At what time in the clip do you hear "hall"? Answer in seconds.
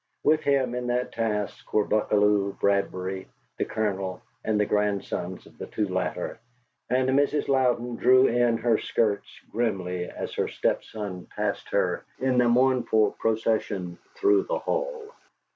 14.57-15.03